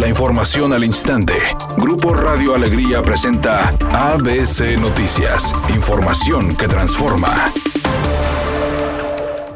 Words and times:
La 0.00 0.08
información 0.08 0.72
al 0.72 0.82
instante. 0.82 1.34
Grupo 1.76 2.14
Radio 2.14 2.54
Alegría 2.54 3.02
presenta 3.02 3.68
ABC 3.92 4.80
Noticias. 4.80 5.54
Información 5.74 6.56
que 6.56 6.66
transforma. 6.68 7.52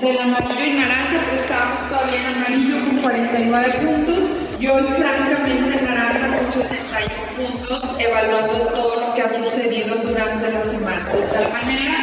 del 0.00 0.18
amarillo 0.18 0.64
y 0.66 0.78
naranja, 0.78 1.24
pero 1.28 1.42
estábamos 1.42 1.88
todavía 1.88 2.20
en 2.20 2.36
amarillo 2.36 2.88
con 2.88 2.98
49 2.98 3.74
puntos 3.74 4.30
y 4.60 4.66
hoy 4.66 4.82
francamente 4.82 5.78
en 5.78 5.84
naranja 5.84 6.36
con 6.36 6.52
61 6.52 7.50
puntos 7.50 7.84
evaluando 7.98 8.66
todo 8.74 9.00
lo 9.00 9.14
que 9.14 9.22
ha 9.22 9.28
sucedido 9.28 9.96
durante 9.96 10.50
la 10.50 10.62
semana. 10.62 11.06
De 11.12 11.22
tal 11.32 11.52
manera 11.52 11.94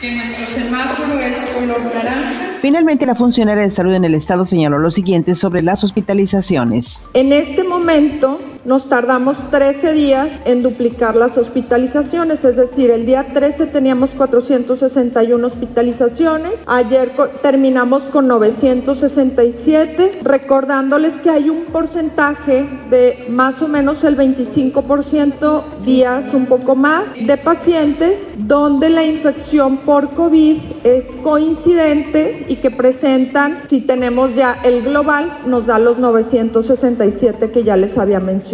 que 0.00 0.12
nuestro 0.12 0.46
semáforo 0.54 1.18
es 1.18 1.44
color 1.46 1.80
naranja. 1.94 2.58
Finalmente, 2.60 3.06
la 3.06 3.14
funcionaria 3.14 3.64
de 3.64 3.70
salud 3.70 3.94
en 3.94 4.04
el 4.04 4.14
estado 4.14 4.44
señaló 4.44 4.78
lo 4.78 4.90
siguiente 4.90 5.34
sobre 5.34 5.62
las 5.62 5.82
hospitalizaciones. 5.82 7.10
En 7.14 7.32
este 7.32 7.64
momento, 7.64 8.38
nos 8.64 8.88
tardamos 8.88 9.36
13 9.50 9.92
días 9.92 10.40
en 10.44 10.62
duplicar 10.62 11.16
las 11.16 11.36
hospitalizaciones, 11.36 12.44
es 12.44 12.56
decir, 12.56 12.90
el 12.90 13.04
día 13.06 13.26
13 13.32 13.66
teníamos 13.66 14.10
461 14.10 15.46
hospitalizaciones, 15.46 16.60
ayer 16.66 17.12
terminamos 17.42 18.04
con 18.04 18.26
967, 18.28 20.20
recordándoles 20.22 21.20
que 21.20 21.30
hay 21.30 21.50
un 21.50 21.64
porcentaje 21.66 22.66
de 22.90 23.26
más 23.28 23.60
o 23.60 23.68
menos 23.68 24.04
el 24.04 24.16
25% 24.16 25.62
días, 25.84 26.32
un 26.32 26.46
poco 26.46 26.74
más, 26.74 27.14
de 27.14 27.36
pacientes 27.36 28.30
donde 28.38 28.88
la 28.88 29.04
infección 29.04 29.78
por 29.78 30.10
COVID 30.10 30.58
es 30.84 31.16
coincidente 31.16 32.46
y 32.48 32.56
que 32.56 32.70
presentan, 32.70 33.58
si 33.68 33.82
tenemos 33.82 34.34
ya 34.34 34.54
el 34.64 34.82
global, 34.82 35.40
nos 35.46 35.66
da 35.66 35.78
los 35.78 35.98
967 35.98 37.50
que 37.50 37.64
ya 37.64 37.76
les 37.76 37.98
había 37.98 38.20
mencionado. 38.20 38.53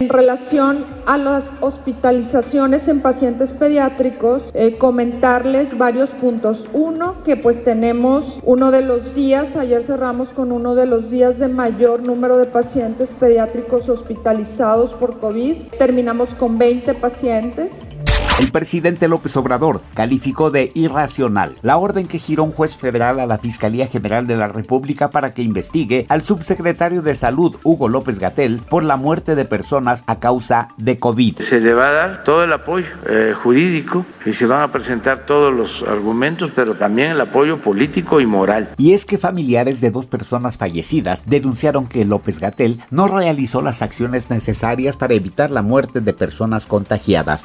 En 0.00 0.08
relación 0.08 0.84
a 1.06 1.18
las 1.18 1.52
hospitalizaciones 1.60 2.88
en 2.88 3.00
pacientes 3.00 3.52
pediátricos, 3.52 4.42
eh, 4.54 4.78
comentarles 4.78 5.76
varios 5.76 6.08
puntos. 6.08 6.68
Uno, 6.72 7.22
que 7.22 7.36
pues 7.36 7.62
tenemos 7.64 8.40
uno 8.42 8.70
de 8.70 8.80
los 8.80 9.14
días, 9.14 9.56
ayer 9.56 9.84
cerramos 9.84 10.30
con 10.30 10.52
uno 10.52 10.74
de 10.74 10.86
los 10.86 11.10
días 11.10 11.38
de 11.38 11.48
mayor 11.48 12.02
número 12.02 12.38
de 12.38 12.46
pacientes 12.46 13.10
pediátricos 13.10 13.90
hospitalizados 13.90 14.94
por 14.94 15.20
COVID. 15.20 15.64
Terminamos 15.78 16.30
con 16.30 16.56
20 16.56 16.94
pacientes. 16.94 17.90
El 18.40 18.52
presidente 18.52 19.06
López 19.06 19.36
Obrador 19.36 19.82
calificó 19.92 20.50
de 20.50 20.72
irracional 20.72 21.56
la 21.60 21.76
orden 21.76 22.08
que 22.08 22.18
giró 22.18 22.42
un 22.42 22.52
juez 22.52 22.74
federal 22.74 23.20
a 23.20 23.26
la 23.26 23.36
Fiscalía 23.36 23.86
General 23.86 24.26
de 24.26 24.34
la 24.34 24.48
República 24.48 25.10
para 25.10 25.34
que 25.34 25.42
investigue 25.42 26.06
al 26.08 26.22
subsecretario 26.22 27.02
de 27.02 27.14
Salud, 27.16 27.56
Hugo 27.64 27.90
López 27.90 28.18
Gatel, 28.18 28.62
por 28.66 28.82
la 28.82 28.96
muerte 28.96 29.34
de 29.34 29.44
personas 29.44 30.02
a 30.06 30.20
causa 30.20 30.68
de 30.78 30.96
COVID. 30.96 31.38
Se 31.40 31.60
le 31.60 31.74
va 31.74 31.88
a 31.88 31.92
dar 31.92 32.24
todo 32.24 32.42
el 32.42 32.54
apoyo 32.54 32.86
eh, 33.06 33.34
jurídico 33.34 34.06
y 34.24 34.32
se 34.32 34.46
van 34.46 34.62
a 34.62 34.72
presentar 34.72 35.26
todos 35.26 35.52
los 35.52 35.82
argumentos, 35.82 36.50
pero 36.56 36.74
también 36.74 37.10
el 37.10 37.20
apoyo 37.20 37.60
político 37.60 38.22
y 38.22 38.26
moral. 38.26 38.70
Y 38.78 38.94
es 38.94 39.04
que 39.04 39.18
familiares 39.18 39.82
de 39.82 39.90
dos 39.90 40.06
personas 40.06 40.56
fallecidas 40.56 41.24
denunciaron 41.26 41.86
que 41.86 42.06
López 42.06 42.40
Gatel 42.40 42.80
no 42.90 43.06
realizó 43.06 43.60
las 43.60 43.82
acciones 43.82 44.30
necesarias 44.30 44.96
para 44.96 45.12
evitar 45.12 45.50
la 45.50 45.60
muerte 45.60 46.00
de 46.00 46.14
personas 46.14 46.64
contagiadas. 46.64 47.42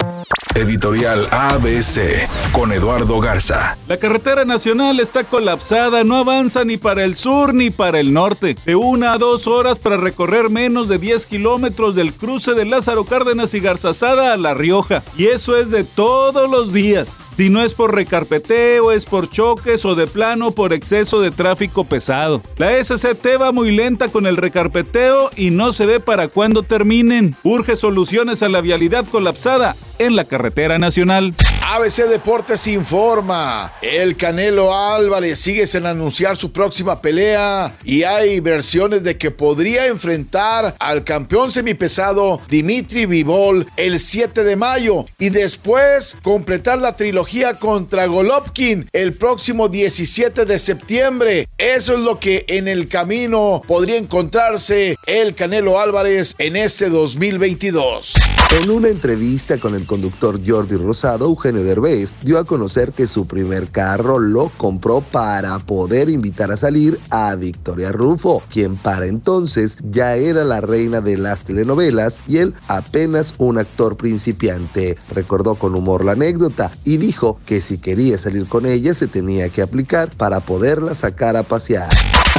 Editorial 0.56 1.28
ABC 1.32 2.30
con 2.54 2.72
Eduardo 2.72 3.20
Garza. 3.20 3.78
La 3.90 3.98
carretera 3.98 4.46
nacional 4.46 5.02
está 5.02 5.26
colapsada, 5.26 6.06
no 6.06 6.16
avanza 6.16 6.64
ni 6.64 6.78
para 6.78 7.04
el 7.04 7.18
sur 7.18 7.54
ni 7.54 7.72
para 7.72 8.00
el 8.00 8.14
norte. 8.14 8.56
De 8.66 8.78
una 8.78 9.12
a 9.12 9.18
dos 9.18 9.48
horas 9.48 9.78
para 9.78 9.98
recorrer 9.98 10.50
menos 10.50 10.88
de 10.88 10.98
10 10.98 11.26
kilómetros 11.26 11.94
del 11.94 12.14
cruce 12.14 12.54
de 12.54 12.64
Lázaro 12.64 13.04
Cárdenas 13.04 13.54
y 13.54 13.60
Garzazada 13.60 14.32
a 14.32 14.38
La 14.38 14.54
Rioja. 14.54 15.04
Y 15.18 15.26
eso 15.26 15.58
es 15.58 15.72
de 15.72 15.84
todos 15.84 16.50
los 16.50 16.72
días. 16.72 17.20
Si 17.38 17.50
no 17.50 17.62
es 17.62 17.74
por 17.74 17.94
recarpeteo, 17.94 18.94
es 18.94 19.04
por 19.04 19.30
choques 19.30 19.84
o 19.84 19.94
de 19.94 20.08
plano 20.08 20.52
por 20.52 20.72
exceso 20.72 21.20
de 21.20 21.32
tráfico 21.32 21.84
pesado. 21.84 22.42
La 22.56 22.82
SCT 22.82 23.26
va 23.42 23.52
muy 23.52 23.72
lenta 23.72 24.08
con 24.08 24.26
el 24.26 24.38
recarpeteo 24.38 25.30
y 25.36 25.50
no 25.50 25.74
se 25.74 25.86
ve 25.86 26.00
para 26.00 26.30
cuándo 26.30 26.64
terminen. 26.64 27.36
Urge 27.44 27.76
soluciones 27.76 28.42
a 28.42 28.48
la 28.48 28.62
vialidad 28.62 29.06
colapsada 29.06 29.76
en 30.00 30.16
la 30.16 30.24
carretera 30.26 30.78
nacional. 30.78 31.34
ABC 31.68 32.08
Deportes 32.08 32.68
informa. 32.68 33.74
El 33.82 34.16
Canelo 34.16 34.76
Álvarez 34.78 35.40
sigue 35.40 35.66
sin 35.66 35.86
anunciar 35.86 36.38
su 36.38 36.52
próxima 36.52 37.02
pelea 37.02 37.76
y 37.84 38.04
hay 38.04 38.40
versiones 38.40 39.04
de 39.04 39.18
que 39.18 39.32
podría 39.32 39.88
enfrentar 39.88 40.76
al 40.80 41.04
campeón 41.04 41.52
semipesado 41.52 42.40
Dimitri 42.50 43.08
Vivol 43.08 43.66
el 43.78 44.00
7 44.00 44.44
de 44.44 44.56
mayo 44.56 45.06
y 45.18 45.30
después 45.30 46.16
completar 46.22 46.78
la 46.78 46.96
trilogía 46.96 47.25
contra 47.60 48.06
Golovkin 48.06 48.88
el 48.94 49.14
próximo 49.14 49.68
17 49.68 50.46
de 50.46 50.60
septiembre. 50.60 51.48
Eso 51.58 51.96
es 51.96 52.00
lo 52.00 52.20
que 52.20 52.46
en 52.48 52.68
el 52.68 52.88
camino 52.88 53.62
podría 53.68 53.98
encontrarse 53.98 54.96
el 55.08 55.34
Canelo 55.34 55.80
Álvarez 55.80 56.36
en 56.38 56.56
este 56.56 56.90
2022. 56.90 58.25
En 58.52 58.70
una 58.70 58.88
entrevista 58.88 59.58
con 59.58 59.76
el 59.76 59.86
conductor 59.86 60.40
Jordi 60.46 60.76
Rosado, 60.78 61.26
Eugenio 61.26 61.64
Derbez 61.64 62.16
dio 62.22 62.38
a 62.40 62.46
conocer 62.46 62.94
que 62.94 63.06
su 63.06 63.28
primer 63.28 63.68
carro 63.68 64.20
lo 64.20 64.50
compró 64.58 65.02
para 65.02 65.60
poder 65.60 66.10
invitar 66.10 66.52
a 66.52 66.58
salir 66.58 67.00
a 67.10 67.36
Victoria 67.36 67.92
Rufo, 67.92 68.42
quien 68.50 68.76
para 68.76 69.08
entonces 69.08 69.78
ya 69.92 70.16
era 70.16 70.44
la 70.44 70.62
reina 70.62 71.02
de 71.02 71.18
las 71.18 71.42
telenovelas 71.42 72.18
y 72.28 72.38
él 72.38 72.54
apenas 72.68 73.34
un 73.38 73.58
actor 73.58 73.98
principiante. 73.98 74.98
Recordó 75.14 75.56
con 75.56 75.76
humor 75.76 76.06
la 76.06 76.14
anécdota 76.14 76.72
y 76.86 76.98
dijo 76.98 77.40
que 77.46 77.62
si 77.62 77.78
quería 77.78 78.18
salir 78.18 78.48
con 78.48 78.66
ella 78.66 78.94
se 78.94 79.08
tenía 79.08 79.50
que 79.50 79.64
aplicar 79.64 80.10
para 80.16 80.40
poderla 80.40 80.96
sacar 80.96 81.36
a 81.36 81.44
pasear. 81.44 81.90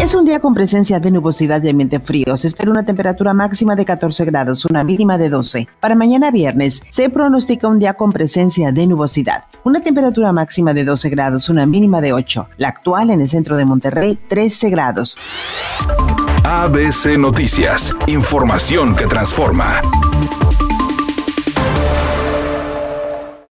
Es 0.00 0.14
un 0.14 0.26
día 0.26 0.40
con 0.40 0.54
presencia 0.54 1.00
de 1.00 1.10
nubosidad 1.10 1.62
y 1.62 1.70
ambiente 1.70 1.98
frío. 2.00 2.36
Se 2.36 2.48
espera 2.48 2.70
una 2.70 2.84
temperatura 2.84 3.32
máxima 3.32 3.74
de 3.74 3.84
14 3.84 4.26
grados, 4.26 4.66
una 4.66 4.84
mínima 4.84 5.16
de 5.16 5.30
12. 5.30 5.68
Para 5.80 5.94
mañana 5.94 6.30
viernes 6.30 6.82
se 6.90 7.08
pronostica 7.08 7.66
un 7.66 7.78
día 7.78 7.94
con 7.94 8.12
presencia 8.12 8.72
de 8.72 8.86
nubosidad. 8.86 9.44
Una 9.64 9.80
temperatura 9.80 10.32
máxima 10.32 10.74
de 10.74 10.84
12 10.84 11.08
grados, 11.08 11.48
una 11.48 11.64
mínima 11.64 12.00
de 12.02 12.12
8. 12.12 12.48
La 12.58 12.68
actual 12.68 13.10
en 13.10 13.22
el 13.22 13.28
centro 13.28 13.56
de 13.56 13.64
Monterrey, 13.64 14.18
13 14.28 14.70
grados. 14.70 15.18
ABC 16.44 17.18
Noticias. 17.18 17.94
Información 18.06 18.94
que 18.94 19.06
transforma. 19.06 19.80